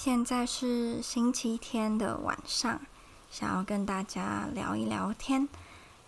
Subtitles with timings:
[0.00, 2.80] 现在是星期天的晚上，
[3.32, 5.48] 想要跟大家聊一聊天。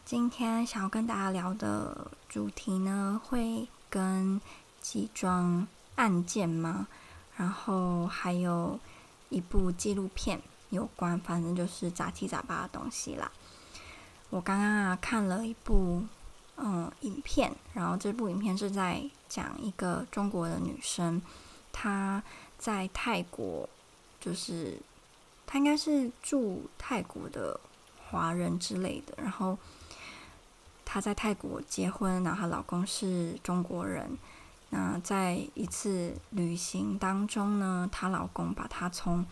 [0.04, 4.40] 今天想要跟大家聊的主题呢，会跟
[4.80, 5.66] 几桩
[5.96, 6.86] 案件吗？
[7.36, 8.78] 然后还有
[9.28, 13.28] 一部纪录片有关，反正就是杂七杂八的东西啦。
[14.30, 16.04] 我刚刚啊看了一部
[16.58, 21.20] 嗯影片，然后这部影片是在讲一个中国的女生，
[21.72, 22.22] 她
[22.56, 23.68] 在泰国。
[24.20, 24.78] 就是
[25.46, 27.58] 她应该是住泰国的
[28.06, 29.58] 华人之类的，然后
[30.84, 34.18] 她在泰国结婚，然后她老公是中国人。
[34.72, 39.26] 那在一次旅行当中呢，她老公把她从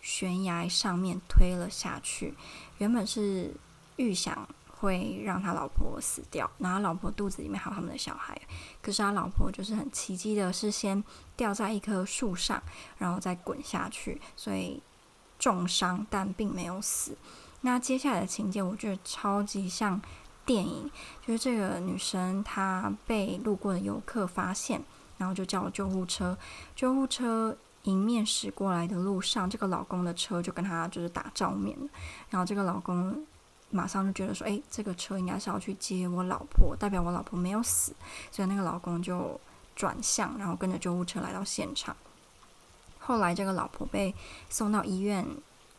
[0.00, 2.34] 悬崖上面推了下去，
[2.78, 3.54] 原本是
[3.96, 4.48] 预想。
[4.80, 8.40] 会让他老婆死掉，然后老婆肚子里面还有他们的小孩。
[8.80, 11.04] 可是他老婆就是很奇迹的，是先
[11.36, 12.62] 掉在一棵树上，
[12.96, 14.82] 然后再滚下去，所以
[15.38, 17.14] 重伤但并没有死。
[17.60, 20.00] 那接下来的情节，我觉得超级像
[20.46, 20.90] 电影，
[21.26, 24.82] 就是这个女生她被路过的游客发现，
[25.18, 26.38] 然后就叫救护车。
[26.74, 31.76] 救护车迎面驶过来的路上，这个老公的车就跟他就是打照面，
[32.30, 33.26] 然后这个老公。
[33.70, 37.94] 马上就觉得说，诶，这个车应该是要去接我老婆，代表我老婆没有死，
[38.32, 39.40] 所以那个老公就
[39.76, 41.96] 转向，然后跟着救护车来到现场。
[42.98, 44.14] 后来这个老婆被
[44.48, 45.24] 送到医院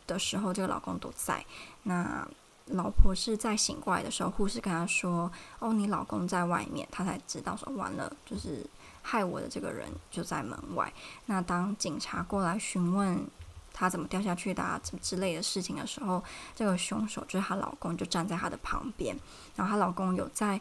[0.06, 1.44] 的时候，这个老公都在。
[1.82, 2.26] 那
[2.66, 8.66] 老婆是在醒过来的时候，护士跟她说：“哦，你老公在外面。”她才知道说完了，就是
[9.02, 10.92] 害我的这个人就在门外。
[11.26, 13.26] 那当警察过来询问。
[13.72, 16.22] 她怎么掉下去的啊，什么之类的事情的时候，
[16.54, 19.16] 这个凶手就是她老公，就站在她的旁边。
[19.56, 20.60] 然后她老公有在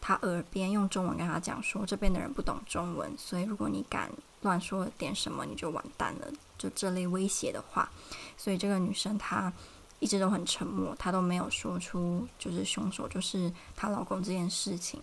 [0.00, 4.10] 她耳边用中文跟她讲说，这边的人不懂中文，所以如果你敢
[4.42, 7.90] 乱说点什么，你就完蛋了，就这类威胁的话。
[8.36, 9.52] 所以这个女生她
[9.98, 15.00] 一直都很沉默，她都没有说出就是凶手就是她老公这件事情，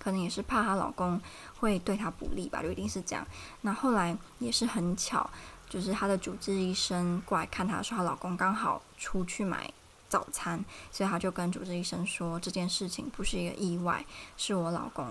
[0.00, 1.20] 可能也是怕她老公
[1.60, 3.24] 会对她不利吧，就一定是这样。
[3.60, 5.30] 那后来也是很巧。
[5.68, 9.72] 就是她的主治医生过来看她的时候，她老公刚好出去买
[10.08, 14.04] 早餐，所以她就跟主治医生说，这件事情不是一个意外，
[14.36, 15.06] 是我老公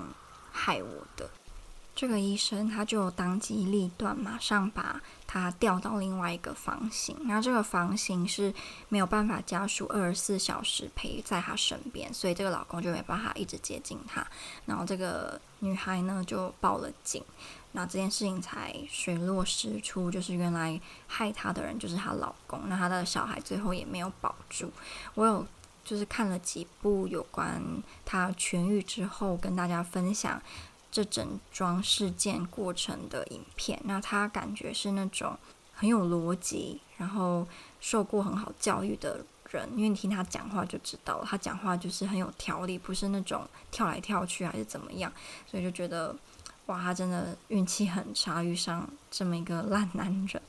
[0.52, 1.30] 害我的。
[1.96, 7.16] 这个医生他就当机立断，马上把他调到另外一个房型。
[7.28, 8.52] 然后这个房型是
[8.90, 14.26] 没有办法家属二十四小时陪在他身边，所以这个老公就没办法一直接近他。
[14.66, 17.24] 然后这个女孩呢就报了警，
[17.74, 22.60] 那这件事情才水落石出，就是原来害她的人就是她老公。
[22.68, 24.72] 那她的小孩最后也没有保住。
[25.14, 25.46] 我有
[25.86, 27.62] 就是看了几部有关
[28.04, 30.42] 她痊愈之后跟大家分享。
[30.94, 35.36] 这整桩事件过程的影片，那他感觉是那种
[35.74, 37.48] 很有逻辑，然后
[37.80, 45.12] 受过很好教育的人，因为你听他讲话就知道了，他讲话就是很有条理，不是那种跳来跳去还是怎么样，
[45.48, 46.16] 所以就觉得
[46.68, 50.40] 哇，他真的运气很差，遇上这么一个烂男人。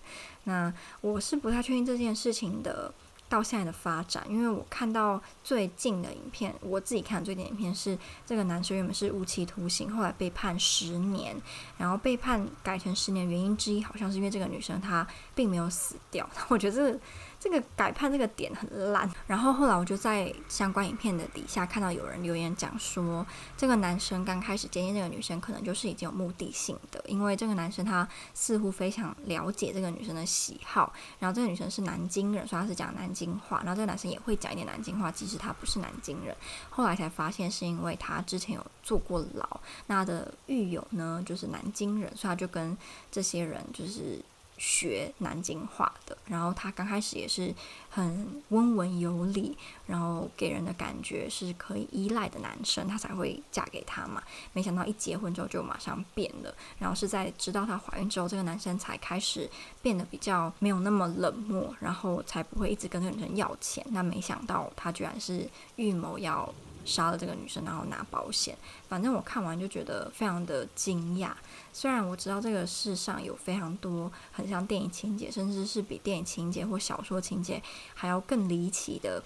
[0.45, 2.93] 那我是不太确定这件事情的。
[3.29, 11.35] 到现在的发展，因为我看到最近的影片，我自己看最近的影片是这个男生原本是无期徒刑，后来被判十年，
[11.77, 16.29] 然后被判改成十年原因之一，好像是因为这个女生她并没有死掉。
[16.49, 17.01] 我觉得这个。
[17.45, 23.25] 这个改判这个点很烂，然后后来我就在相关影片的底下看到有人留言讲说，
[23.55, 36.35] 这个男生刚开始接近这个女生，可能就是已经有目的性的，因为这个男生他似乎非常了解这个女生的喜好，然后这个女生是南京人，所以他是讲南京话，然后这个男生也会讲一点南京话，即使他不是南京人。
[36.71, 42.75] 后来才发现是因为他之前有坐过牢，那他的狱友呢就是南京人，所以他就跟
[43.13, 44.19] 这些人就是。
[44.57, 47.55] 学南京话的，然后他刚开始也是
[47.91, 49.57] 很温文有礼，
[49.87, 54.23] 然后给人的感觉是可以依赖的男生，他才会嫁给他嘛。
[54.53, 59.49] 没想到一结婚之后就马上变了，然后是在知道她怀孕之后，这个男生才开始
[59.83, 63.85] 变得比较没有那么冷漠，然后才不会一直跟这个女生要钱。
[63.91, 66.53] 那没想到他居然是预谋要
[66.85, 68.57] 杀了这个女生，然后拿保险。
[68.89, 71.31] 反正我看完就觉得非常的惊讶。
[71.73, 77.63] 虽然我知道这个世上有非常多很像电影情节，甚至是比电影情节或小说情节
[77.95, 79.23] 还要更离奇的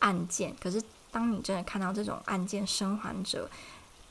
[0.00, 3.48] 案件，可是当你真的看到这种案件生还者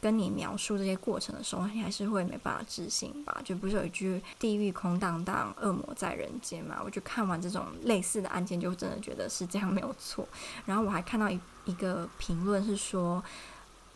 [0.05, 3.41] 跟你描述这些过程的时候，你还是会没办法置信吧？
[3.43, 6.79] 就不是有一句“地狱空荡荡，恶魔在人间”嘛？
[6.85, 10.27] 我就看完这种类似的案件，就真的觉得是这样没有错。
[10.67, 13.23] 然后我还看到一一个评论是说。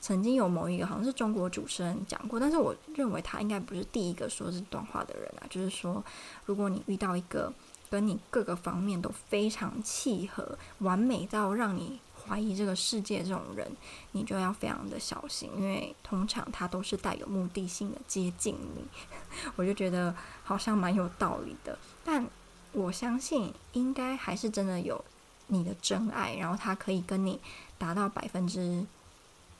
[0.01, 5.43] 曾经有某一个好像是中国主持人讲过，但是我认为他应该不是第一个说这段话的人啊。
[5.49, 6.01] 就是说，
[6.45, 7.51] 如果你遇到一个
[7.89, 11.99] 跟你各个方面都非常契合、完美到让你
[12.29, 13.67] 怀疑这个世界这种人，
[14.11, 18.85] 你就要非常的小心，因为通常他都是带有目的性的接近你。
[19.57, 22.23] 我就觉得好像蛮有道理的，但
[22.71, 25.03] 我相信应该还是真的有
[25.47, 27.39] 你的真爱，然后他可以跟你
[27.77, 28.85] 达到百分之。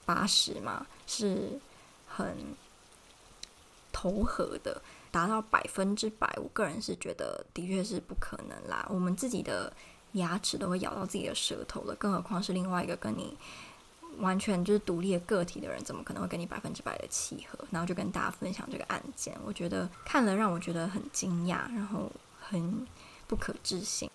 [0.06, 1.60] 八十嘛，是
[2.08, 2.36] 很
[3.92, 4.82] 投合的，
[5.12, 8.84] 达到百分之百，我个人是觉得的确是不可能啦。
[8.90, 9.72] 我们自己的
[10.14, 13.38] 牙齿都会咬到自己的舌头了，更何况是另外一个跟你
[14.18, 17.60] 完全就是独立的个体的人，怎么可能会跟你百分之百的契合？
[17.72, 22.88] 然后就跟大家分享这个案件，我觉得看了让我觉得很惊讶，然后很
[23.28, 24.10] 不可置信。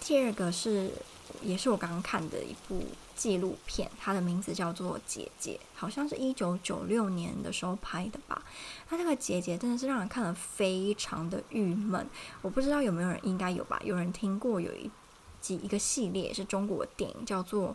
[0.00, 0.90] 第二个是，
[1.42, 2.84] 也是我刚刚看的一部
[3.16, 8.42] 纪录片，它的名字叫做《姐姐》，好像是一九九六年的时候拍的吧。
[8.88, 12.06] 它这个姐姐真的是让人看了非常的郁闷。
[12.42, 13.80] 我不知道有没有人应该有吧？
[13.82, 14.90] 有人听过有一
[15.40, 17.74] 集一个系列是中国电影，叫做。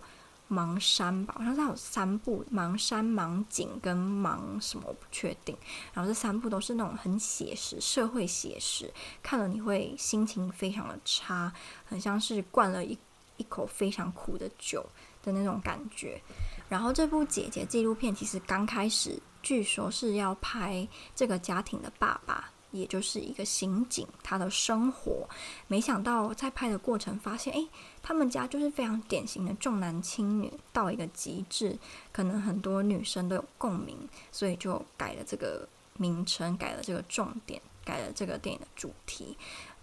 [0.51, 5.55] 盲山吧，好像它有三部，盲山、盲井跟盲什么我不确定。
[5.93, 8.93] 然后这三部都是那种很写实、社会写实，
[9.23, 11.53] 看了你会心情非常的差，
[11.85, 12.97] 很像是灌了一
[13.37, 14.85] 一口非常苦的酒
[15.23, 16.21] 的那种感觉。
[16.69, 22.49] 然后这部姐姐纪录片其实刚开始，据说是要拍这个家庭的爸爸。
[22.71, 25.27] 也就是一个刑警，他的生活，
[25.67, 27.67] 没想到在拍的过程发现，诶，
[28.01, 31.77] 他们家就是非常典型的重男轻女到一个极致，
[32.13, 33.97] 可能很多女生都有共鸣，
[34.31, 35.67] 所以就改了这个
[35.97, 39.37] 名称，改了这个重点，改了这个电影的主题。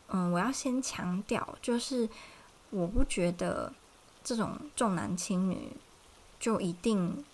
[0.07, 2.09] 嗯，我要先强调，就是
[2.71, 3.71] 我不觉得
[4.29, 5.73] 这种重男轻女
[6.39, 7.25] 就一定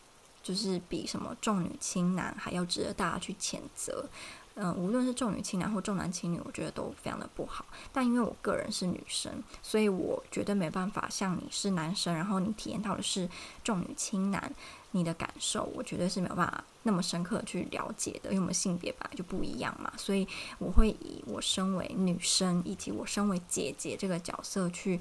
[0.44, 4.08] 就是比什么重女轻男还要值得大家去谴责。
[4.54, 7.66] 嗯，无论是重女轻男或重男轻女，我觉得都非常的不好。
[7.92, 13.28] 但因为我个人是女生，所以我绝对没办法像你是男生，然后你体验到的是
[13.64, 14.54] 重女轻男，
[14.92, 18.30] 你的感受，我绝对是没有办法那么深刻去了解的。
[18.30, 20.24] 因为我们性别本来就不一样嘛，所以
[20.60, 25.00] 我会以我身为女生以及我身为姐姐这个角色去。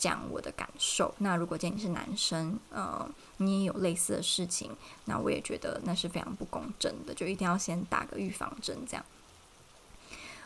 [0.00, 1.14] 讲我的感受。
[1.18, 3.06] 那如果今天你是男生，呃，
[3.36, 4.74] 你也有类似的事情，
[5.04, 8.78] 那我也觉得那是非常不公正的，就一定要先打个预防针。
[8.88, 9.04] 这样，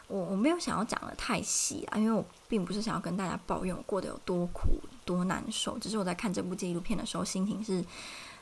[0.08, 5.78] 我我没有想要讲得太细啊，因为我并不是想要跟大家抱怨我过得有多苦、多难受。
[5.78, 7.84] 只是我在看这部纪录片的时候，心情是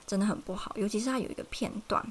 [0.07, 0.73] 真的很不好。
[0.77, 2.03] 尤其是它有一个片段，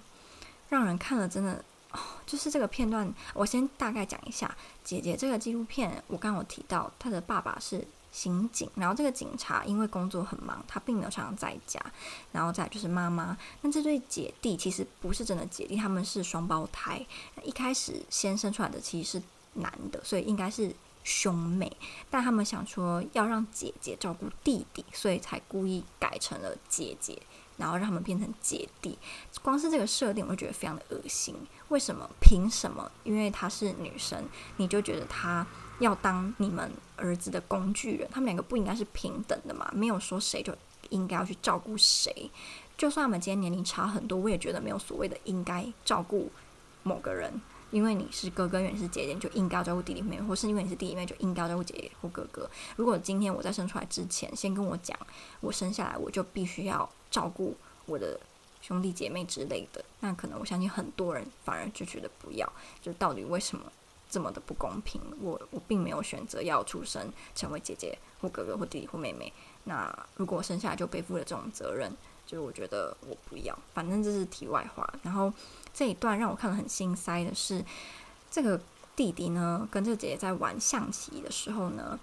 [0.69, 4.56] 让人看了真的，哦， 就是这个片段，我先大概讲一下。
[4.83, 7.88] 姐姐这个纪录片，我刚刚有提到，她的爸爸是。
[8.12, 11.80] 刑警，然后这个警察因为工作很忙，他并没有常常在家。
[12.31, 17.06] 然后再就是妈妈，那这对姐弟其实不是真的姐弟，他们是双胞胎。
[17.44, 19.24] 一开始先生出来的其实是
[19.54, 21.72] 男的，所以应该是兄妹。
[22.10, 27.22] 但他们想说要让姐姐照顾弟弟，所以才故意改成了姐姐，
[27.62, 28.98] 然后让他们变成姐弟。
[29.42, 31.34] 光是这个设定，我就觉得非常的恶心。
[31.69, 32.10] 为什么？
[32.19, 32.92] 凭什么？
[33.04, 34.28] 因为她是女生，
[34.58, 35.48] 你就觉得她。
[35.80, 39.68] 要当你们儿子的工具人，他们两个不应该是平等的嘛？
[39.74, 40.56] 没有说谁就
[40.90, 42.30] 应该要去照顾谁。
[42.78, 46.31] 就算他们今天年龄差很多，我也觉得没有所谓的应该照顾
[46.84, 47.34] 某个人。
[47.72, 52.47] 因为你是哥哥，因为你是姐姐，你就应该照顾弟弟妹妹；或是因为你是弟弟妹妹，就应该照顾姐姐或哥哥。
[52.76, 54.95] 如果今天我在生出来之前，先跟我讲，
[55.40, 58.19] 我生下来我就必须要照顾我的
[58.61, 62.51] 兄弟姐妹之类的，那可能我相信很多人反而就觉得不要。
[62.81, 63.71] 就到底为什么？
[64.09, 69.31] 这么的不公平，我我并没有选择要出生成为姐姐或哥哥或弟弟或妹妹。
[69.63, 71.89] 那如果我生下来就背负了这种责任，
[72.27, 73.57] 就我觉得我不要。
[73.73, 74.94] 反正这是题外话。
[75.01, 75.31] 然后
[75.73, 77.63] 这一段让我看了很心塞的是，
[78.30, 78.59] 这个
[78.97, 81.97] 弟弟呢跟这个姐姐在玩象棋的时候呢。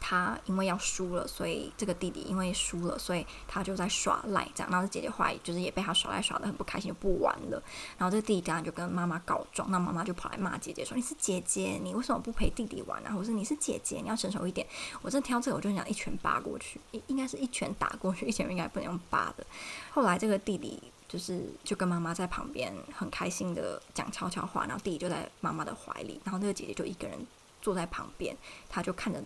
[0.00, 4.70] 他因为要输了，所以这个弟弟因为输了，所以他就在耍赖，这样。
[4.70, 7.62] 然后姐姐后来就是也被他耍赖耍得很不开心，就不玩了。
[7.98, 13.12] 然后这个弟弟当然就跟妈妈告状，那妈妈就跑来骂姐姐说：“你是姐姐，你为什么不陪弟弟玩啊？
[13.12, 14.66] 或者你是姐姐，你要成熟一点。”
[15.02, 19.46] 我真挑这个，我就想一拳扒过去，应应该是一拳打过去，一拳应该不能用扒的。
[19.90, 27.18] 后来这个弟弟就是就跟妈妈在旁边很开心的讲悄悄话，然后弟弟就在妈妈的怀里，然后那个姐姐就一个人
[27.60, 28.36] 坐在旁边，
[28.68, 29.22] 他就看着。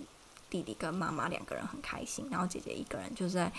[0.50, 3.50] 弟弟跟妈妈两个人很开心，然后姐姐一个人就在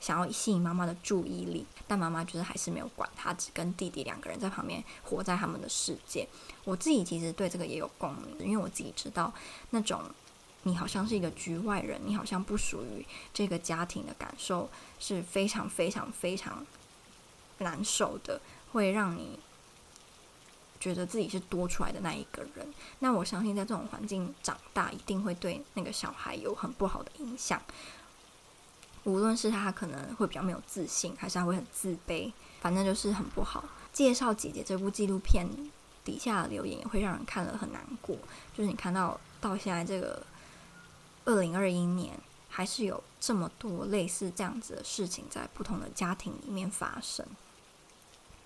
[0.00, 6.26] 想要吸引妈妈的注意力，但妈妈就是还是没有管他，只跟弟弟两个人在旁边活在他们的世界。
[6.64, 9.32] 我自己其实对这个也有共鸣，因为我自己知道
[9.70, 10.02] 那种
[10.64, 16.66] 你好像是一个局外人，你好像不属于这个家庭的感受是非常非常非常
[17.58, 18.40] 难受的，
[18.72, 19.38] 会让你
[20.82, 22.74] 觉得自己是多出来的那一个人。
[22.98, 27.62] 那我相信，在这种环境长大，一定会对那个小孩有很不好的影响。
[29.04, 33.64] 无论是他可能会比较没有自信，还是他会很自卑，反正就是很不好。
[33.92, 35.46] 介绍姐姐这部纪录片
[36.04, 38.16] 底下的留言也会让人看了很难过，
[38.56, 40.20] 就是你看到到现在这个。
[41.24, 47.24] 二零二一年还是有这么多类似这样子的事情在不同的家庭里面发生，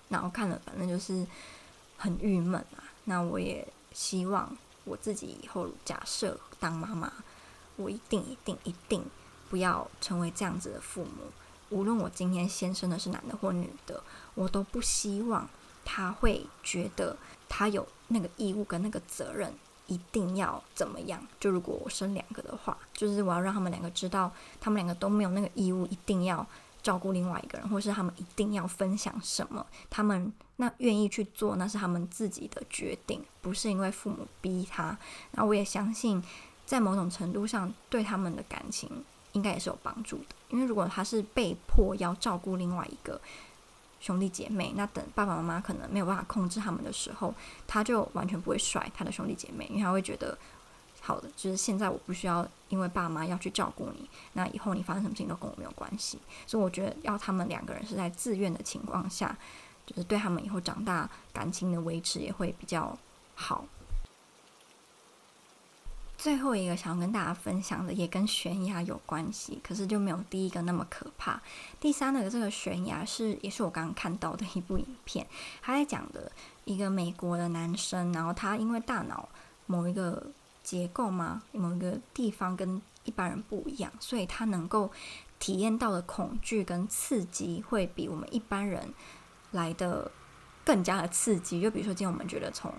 [0.09, 1.25] 然后看了反正就是
[1.97, 2.83] 很郁闷啊。
[3.05, 7.11] 那我也希望我自己以后假设当妈妈，
[7.75, 9.03] 我一定一定一定
[9.49, 11.31] 不要成为这样子的父母。
[11.69, 14.01] 无论我今天先生的是男的或女的，
[14.35, 15.49] 我都不希望
[15.83, 17.17] 他会觉得
[17.49, 19.53] 他有那个义务跟那个责任。
[19.89, 21.25] 一定要怎么样？
[21.39, 26.45] 就如果我生两个的话，就是我要让他们两个知道，他们两个都没有那个义务，一定要
[26.87, 34.97] 照顾另外一个人，或是他们一定要分享什么，他们那愿意去做，那是他们自己的决定，不是因为父母逼他。
[35.31, 36.23] 那我也相信，
[36.65, 38.89] 在某种程度上，对他们的感情
[39.33, 43.19] 应该也是有帮助的，因为如果他是被迫要照顾另外一个。
[43.99, 47.33] 兄弟姐妹，那等爸爸妈妈可能没有办法控制他们的时候，
[47.65, 50.37] 他就完全不会甩他的兄弟姐妹，因为他会觉得，
[51.07, 56.19] 好的，就是现在我不需要因为爸妈要去照顾你，那以后你发生什么事情都跟我没有关系。
[56.45, 59.33] 所以我觉得要他们两个人是在自愿的情况下，
[59.85, 62.97] 就是对他们以后长大感情的维持也会比较
[63.35, 63.63] 好。
[66.17, 71.41] 最后一个想要跟大家分享的也跟悬崖有关系，可是就没有第一个那么可怕。
[71.79, 75.25] 第三个这个悬崖是也是我刚刚看到的一部影片，
[75.61, 76.29] 他在讲的
[76.65, 79.29] 一个美国的男生，然后他因为大脑
[79.67, 80.25] 某一个
[80.67, 84.91] 结构吗，某一个地方跟一般人不一样，所以他能够
[85.39, 88.93] 体验到的恐惧跟刺激会比我们一般人
[89.51, 90.11] 来的
[90.65, 91.61] 更加的刺激。
[91.61, 92.73] 就比如说今天我们觉得从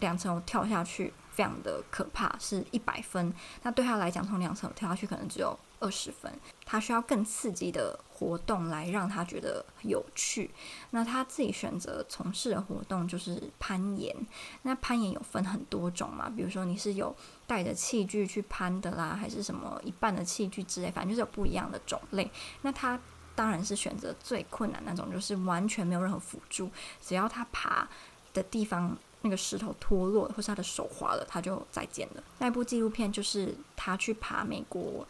[0.00, 1.14] 两层楼跳下去。
[1.38, 3.32] 非常的可怕，是一百分。
[3.62, 6.32] 那对他来讲，从两层楼跳下去可能只有二十分。
[6.66, 10.50] 他需要更刺激的活动来让他觉得有趣。
[10.90, 14.14] 那他自己选择从事的活动就是攀岩。
[14.62, 17.14] 那攀岩有分很多种嘛，比如说你是有
[17.46, 22.28] 带着器具去攀的啦，还是什么一半的器具之类，反正就是有不一样的种类。
[22.62, 22.98] 那他
[23.34, 26.68] 当然是选择最困难那种，就是完全没有任何辅助，
[27.00, 27.88] 只要他爬
[28.34, 28.96] 的地方。
[29.20, 32.22] 那个石头脱落，或是他的手滑了，他就再见了。
[32.38, 35.04] 那部纪录片就是他去爬美国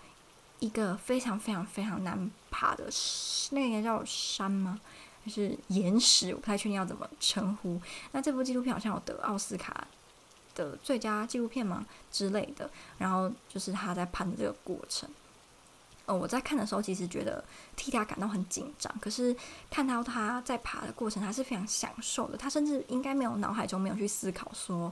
[0.61, 2.85] 一个非常非常非常难爬的，
[3.51, 4.81] 那个应该叫山吗？
[5.25, 6.33] 还是岩石？
[6.35, 7.81] 我不太确定要怎么称呼。
[8.13, 9.87] 那这部纪录片好像有得奥斯卡
[10.55, 12.71] 的最佳纪录片吗之类的？
[12.97, 15.09] 然后就是他在攀的这个过程。
[16.07, 17.45] 哦，我在看的时候，其实觉得
[17.77, 18.91] 替他感到很紧张。
[18.99, 19.37] 可是
[19.71, 22.39] 看到他在爬的过程，他是非常享受的。
[22.39, 24.91] 他甚至应该没有脑海中没有去思考说，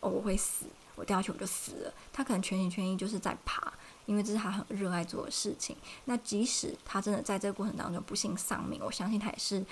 [0.00, 1.94] 哦，我会死，我掉下去我就死了。
[2.12, 3.72] 他可能全心全意就是在爬，
[4.10, 5.76] 因为这是他很热爱做的事情。
[6.06, 9.64] 那即使他真的在这个过程当中不幸丧命，我相信他也是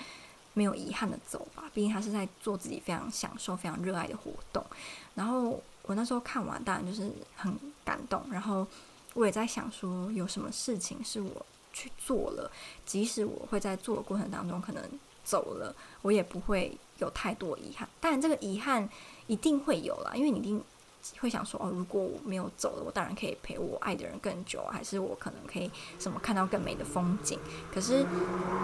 [0.53, 1.69] 没有遗憾的走吧。
[1.73, 4.65] 毕竟他是在做自己非常享受、非常热爱的活动。
[5.15, 7.53] 然后我那时候看完，当然就是很
[7.83, 8.23] 感动。
[8.31, 8.65] 然后。
[9.15, 12.49] 我也在想说，有什么事情是我去做了，
[12.85, 14.83] 即使我会在做的过程当中可能
[15.25, 17.89] 走了，我也不会有太多遗憾。
[17.99, 18.87] 当然，这个遗憾
[19.25, 20.63] 一定会有啦，因为你一定
[21.19, 27.39] 会想说，哦，如果我没有走了，我当然可以陪我爱的人更久，还是我可能可以什么看到更美的风景。
[27.73, 28.05] 可是，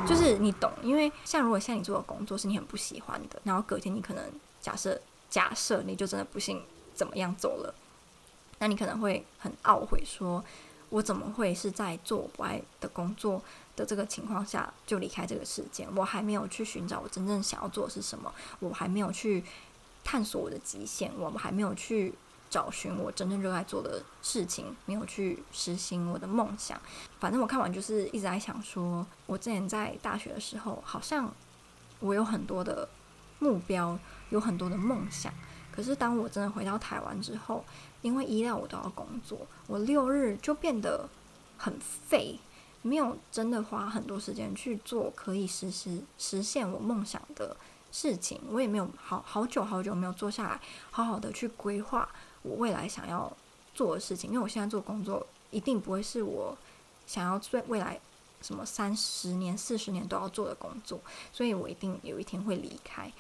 [0.08, 4.24] 就是你懂，因为像如果像你做的工作是你很不喜欢的，然后隔天你可能
[4.62, 5.00] 假设
[5.30, 6.62] 假设你就真的不幸
[6.94, 7.74] 怎么样走了。
[8.60, 10.44] 那你可能会很懊悔，说
[10.90, 13.42] ：“我怎么会是在做我不爱的工作
[13.76, 15.86] 的这个情况下就离开这个世界？
[15.94, 19.44] 我还没有去寻找我真正想要做的是什么，我还没有去
[20.06, 22.14] 探索我的极限，我们还没有去
[22.56, 26.80] 找寻我真正热爱做的事情，没有去实行我的梦想。
[27.20, 31.30] 反正我看完就是一直在想说，我之前在大学的时候，好像
[32.00, 32.88] 我有很多的
[33.40, 35.34] 目标，有很多的梦想。”
[35.70, 37.66] 可是当我真的回到台湾之后，
[38.02, 41.10] 因为依赖我都要工作，我六日就变得
[41.58, 42.40] 很废，
[42.82, 47.58] 没有真的花很多时间去做可以实施实现我梦想的
[47.92, 48.40] 事情。
[48.50, 52.08] 我也没有好好久好久没有坐下来，好好的去规划
[52.46, 53.32] 我未来想要
[53.74, 54.30] 做的事情。
[54.30, 56.58] 因为我现在做工作一定不会是我
[57.06, 58.00] 想要最未来
[58.42, 61.00] 什么三十年、四十年都要做的工作，
[61.34, 63.12] 所以我一定有一天会离开，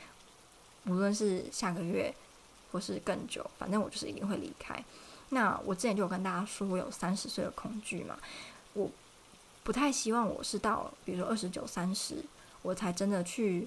[0.85, 2.13] 无论是下个月。
[2.71, 4.83] 或是更久，反正我就是一定会离开。
[5.29, 8.17] 那我之前就有跟大家说，我有三十岁的恐惧嘛，
[8.73, 8.91] 我
[9.63, 12.17] 不太希望我是到比如说二十九、三十，
[12.63, 13.65] 我才真的去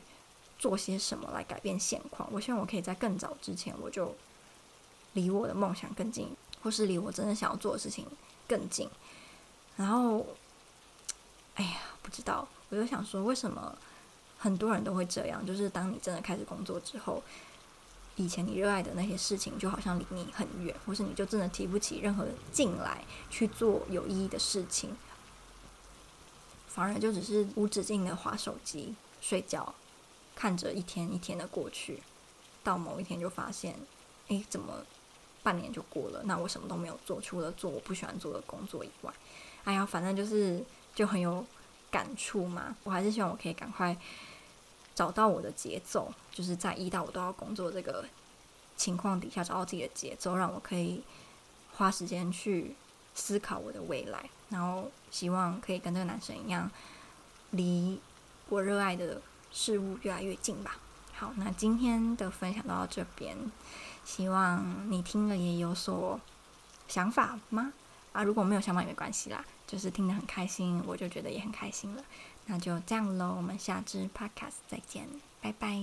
[0.59, 2.29] 做些什么来改变现况。
[2.31, 4.15] 我希望我可以在更早之前，我就
[5.12, 6.29] 离我的梦想更近，
[6.62, 8.07] 或是离我真的想要做的事情
[8.47, 8.88] 更近。
[9.77, 10.27] 然后，
[11.55, 13.77] 哎呀，不知道，我就想说，为什么
[14.38, 15.45] 很多人都会这样？
[15.47, 17.23] 就是当你真的开始工作之后。
[18.21, 24.97] 以前你热爱的那些事情，就好像离你很远，或是你就真的提不起任何劲来去做有意义的事情，
[26.67, 29.73] 反而就只是无止境的划手机、睡觉，
[30.35, 32.03] 看着一天一天的过去，
[32.65, 33.77] 到某一天就发现，
[34.27, 34.85] 诶，怎么
[35.42, 36.23] 半年就过了？
[36.25, 39.12] 那我什么都没有做，除了做我不喜欢做的工作以外，
[39.64, 40.64] 哎呀，反正就是
[40.95, 41.45] 就很有
[41.90, 42.76] 感触嘛。
[42.85, 43.97] 我还是希望我可以赶快。
[44.95, 48.04] 找到我的节奏，就是在一到五都要工作这个
[48.76, 51.00] 情况底下，找到自己的节奏，让我可以
[51.75, 52.75] 花时间去
[53.14, 56.68] 思考我的未来，然后希望可以跟这个男生一样，
[57.52, 58.00] 离
[58.49, 60.78] 我热爱的事物越来越近吧。
[61.14, 63.37] 好，那今天的分享到这边，
[64.09, 66.19] 希望你听了也有所
[66.88, 67.75] 想法吗？
[68.12, 72.03] 啊，如果没有想法也没关系啦，就是听得很开心，我就觉得也很开心了。
[72.47, 75.07] 那就这样喽，我们下支 Podcast 再见，
[75.43, 75.79] 拜拜。